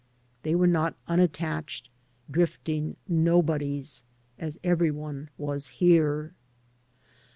They 0.41 0.55
were 0.55 0.65
not 0.65 0.95
unattached, 1.07 1.87
drifting 2.31 2.95
nobodies, 3.07 4.03
as 4.39 4.59
every 4.63 4.89
one 4.89 5.29
was 5.37 5.67
here. 5.67 6.33